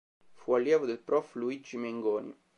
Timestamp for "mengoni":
1.77-2.35